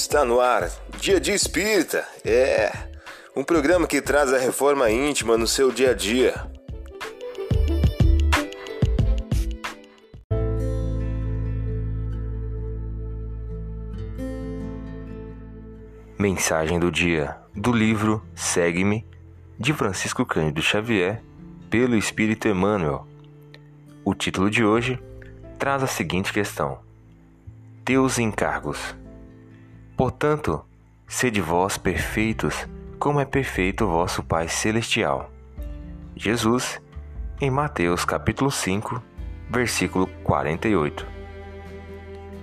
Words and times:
Está 0.00 0.24
no 0.24 0.40
ar, 0.40 0.70
Dia 1.00 1.18
de 1.18 1.32
Espírita. 1.32 2.06
É 2.24 2.70
um 3.34 3.42
programa 3.42 3.84
que 3.84 4.00
traz 4.00 4.32
a 4.32 4.38
reforma 4.38 4.88
íntima 4.88 5.36
no 5.36 5.44
seu 5.44 5.72
dia 5.72 5.90
a 5.90 5.92
dia. 5.92 6.34
Mensagem 16.16 16.78
do 16.78 16.92
dia 16.92 17.36
do 17.52 17.72
livro 17.72 18.24
Segue-me, 18.36 19.04
de 19.58 19.72
Francisco 19.74 20.24
Cândido 20.24 20.62
Xavier, 20.62 21.20
pelo 21.68 21.96
Espírito 21.96 22.46
Emmanuel. 22.46 23.04
O 24.04 24.14
título 24.14 24.48
de 24.48 24.64
hoje 24.64 24.96
traz 25.58 25.82
a 25.82 25.88
seguinte 25.88 26.32
questão: 26.32 26.78
Teus 27.84 28.16
encargos. 28.20 28.96
Portanto, 29.98 30.64
sede 31.08 31.40
vós 31.40 31.76
perfeitos, 31.76 32.68
como 33.00 33.18
é 33.18 33.24
perfeito 33.24 33.84
o 33.84 33.88
vosso 33.88 34.22
Pai 34.22 34.46
celestial. 34.46 35.28
Jesus, 36.14 36.80
em 37.40 37.50
Mateus 37.50 38.04
capítulo 38.04 38.48
5, 38.48 39.02
versículo 39.50 40.06
48. 40.22 41.04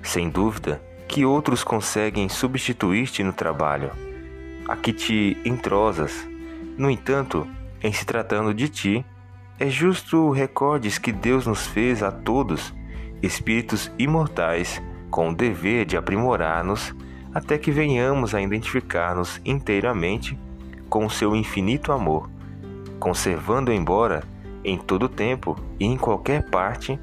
Sem 0.00 0.30
dúvida 0.30 0.80
que 1.08 1.24
outros 1.24 1.64
conseguem 1.64 2.28
substituir-te 2.28 3.24
no 3.24 3.32
trabalho, 3.32 3.90
a 4.68 4.76
que 4.76 4.92
te 4.92 5.36
entrosas. 5.44 6.28
No 6.78 6.88
entanto, 6.88 7.48
em 7.82 7.92
se 7.92 8.06
tratando 8.06 8.54
de 8.54 8.68
ti, 8.68 9.04
é 9.58 9.68
justo 9.68 10.30
recordes 10.30 10.98
que 10.98 11.10
Deus 11.10 11.48
nos 11.48 11.66
fez 11.66 12.00
a 12.00 12.12
todos 12.12 12.72
espíritos 13.20 13.90
imortais 13.98 14.80
com 15.10 15.30
o 15.30 15.34
dever 15.34 15.84
de 15.84 15.96
aprimorar-nos 15.96 16.94
até 17.34 17.56
que 17.56 17.70
venhamos 17.70 18.34
a 18.34 18.42
identificar-nos 18.42 19.40
inteiramente 19.44 20.38
com 20.88 21.06
o 21.06 21.10
seu 21.10 21.36
infinito 21.36 21.92
amor, 21.92 22.28
conservando 22.98 23.72
embora 23.72 24.22
em 24.64 24.76
todo 24.76 25.08
tempo 25.08 25.56
e 25.78 25.84
em 25.84 25.96
qualquer 25.96 26.50
parte 26.50 26.98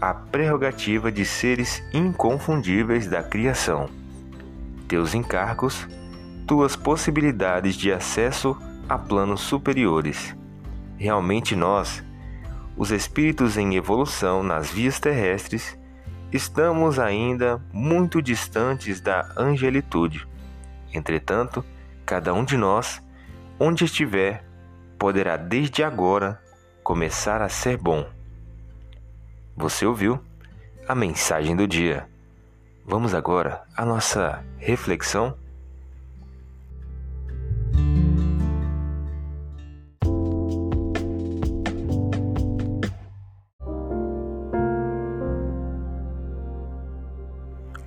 a 0.00 0.14
prerrogativa 0.14 1.10
de 1.10 1.24
seres 1.24 1.82
inconfundíveis 1.92 3.06
da 3.06 3.22
criação. 3.22 3.88
Teus 4.86 5.14
encargos, 5.14 5.88
tuas 6.46 6.76
possibilidades 6.76 7.74
de 7.74 7.90
acesso 7.92 8.56
a 8.88 8.98
planos 8.98 9.40
superiores. 9.40 10.36
Realmente 10.96 11.56
nós, 11.56 12.04
os 12.76 12.90
espíritos 12.90 13.56
em 13.56 13.76
evolução 13.76 14.42
nas 14.42 14.70
vias 14.70 15.00
terrestres, 15.00 15.76
estamos 16.34 16.98
ainda 16.98 17.62
muito 17.72 18.20
distantes 18.20 19.00
da 19.00 19.32
angelitude. 19.36 20.26
Entretanto, 20.92 21.64
cada 22.04 22.34
um 22.34 22.44
de 22.44 22.56
nós, 22.56 23.00
onde 23.56 23.84
estiver, 23.84 24.44
poderá 24.98 25.36
desde 25.36 25.84
agora 25.84 26.42
começar 26.82 27.40
a 27.40 27.48
ser 27.48 27.76
bom. 27.76 28.04
Você 29.56 29.86
ouviu 29.86 30.20
a 30.88 30.94
mensagem 30.94 31.54
do 31.54 31.68
dia. 31.68 32.08
Vamos 32.84 33.14
agora 33.14 33.62
à 33.76 33.84
nossa 33.84 34.44
reflexão? 34.58 35.38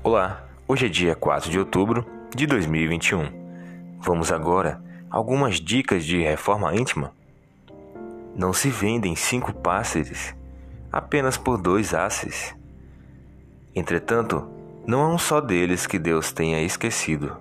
Olá, 0.09 0.41
hoje 0.65 0.85
é 0.85 0.89
dia 0.89 1.15
4 1.17 1.51
de 1.51 1.59
outubro 1.59 2.05
de 2.33 2.47
2021. 2.47 3.29
Vamos 3.99 4.31
agora 4.31 4.81
a 5.11 5.17
algumas 5.17 5.59
dicas 5.59 6.05
de 6.05 6.21
reforma 6.21 6.73
íntima. 6.73 7.11
Não 8.33 8.53
se 8.53 8.69
vendem 8.69 9.17
cinco 9.17 9.51
pássaros 9.51 10.33
apenas 10.89 11.35
por 11.35 11.61
dois 11.61 11.93
asses. 11.93 12.55
Entretanto, 13.75 14.47
não 14.87 15.01
há 15.01 15.13
um 15.13 15.17
só 15.17 15.41
deles 15.41 15.85
que 15.85 15.99
Deus 15.99 16.31
tenha 16.31 16.61
esquecido. 16.61 17.35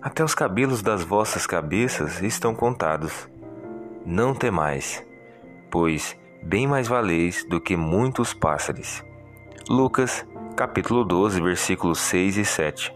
Até 0.00 0.24
os 0.24 0.34
cabelos 0.34 0.80
das 0.80 1.04
vossas 1.04 1.46
cabeças 1.46 2.22
estão 2.22 2.54
contados. 2.54 3.28
Não 4.06 4.34
temais, 4.34 5.04
pois 5.70 6.16
bem 6.42 6.66
mais 6.66 6.88
valeis 6.88 7.44
do 7.50 7.60
que 7.60 7.76
muitos 7.76 8.32
pássaros. 8.32 9.04
Lucas 9.68 10.24
capítulo 10.52 11.02
12, 11.02 11.40
versículos 11.40 11.98
6 12.00 12.36
e 12.36 12.44
7. 12.44 12.94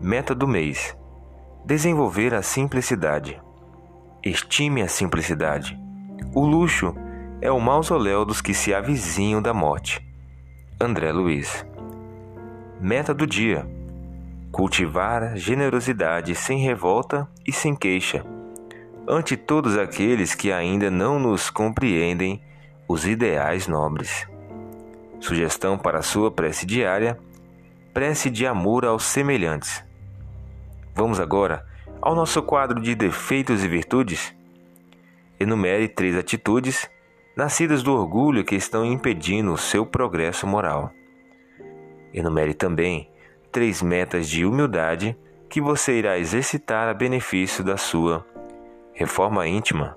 Meta 0.00 0.34
do 0.34 0.48
mês: 0.48 0.96
desenvolver 1.64 2.34
a 2.34 2.42
simplicidade. 2.42 3.40
Estime 4.22 4.82
a 4.82 4.88
simplicidade. 4.88 5.78
O 6.34 6.44
luxo 6.44 6.94
é 7.40 7.50
o 7.50 7.60
mausoléu 7.60 8.24
dos 8.24 8.40
que 8.40 8.52
se 8.52 8.74
avizinham 8.74 9.40
da 9.40 9.54
morte. 9.54 10.04
André 10.80 11.12
Luiz. 11.12 11.64
Meta 12.80 13.14
do 13.14 13.26
dia: 13.26 13.64
cultivar 14.50 15.36
generosidade 15.36 16.34
sem 16.34 16.58
revolta 16.58 17.28
e 17.46 17.52
sem 17.52 17.76
queixa, 17.76 18.24
ante 19.08 19.36
todos 19.36 19.78
aqueles 19.78 20.34
que 20.34 20.50
ainda 20.50 20.90
não 20.90 21.18
nos 21.18 21.48
compreendem 21.48 22.42
os 22.88 23.06
ideais 23.06 23.68
nobres. 23.68 24.26
Sugestão 25.20 25.78
para 25.78 26.02
sua 26.02 26.30
prece 26.30 26.64
diária: 26.66 27.18
prece 27.92 28.30
de 28.30 28.46
amor 28.46 28.84
aos 28.84 29.04
semelhantes. 29.04 29.84
Vamos 30.94 31.20
agora 31.20 31.64
ao 32.00 32.14
nosso 32.14 32.42
quadro 32.42 32.80
de 32.80 32.94
defeitos 32.94 33.62
e 33.62 33.68
virtudes. 33.68 34.34
Enumere 35.38 35.88
três 35.88 36.16
atitudes 36.16 36.90
nascidas 37.36 37.82
do 37.82 37.92
orgulho 37.94 38.44
que 38.44 38.54
estão 38.54 38.84
impedindo 38.84 39.52
o 39.52 39.58
seu 39.58 39.86
progresso 39.86 40.46
moral. 40.46 40.90
Enumere 42.12 42.54
também 42.54 43.10
três 43.52 43.82
metas 43.82 44.28
de 44.28 44.44
humildade 44.44 45.16
que 45.48 45.60
você 45.60 45.98
irá 45.98 46.18
exercitar 46.18 46.88
a 46.88 46.94
benefício 46.94 47.64
da 47.64 47.76
sua 47.76 48.26
reforma 48.92 49.46
íntima. 49.46 49.96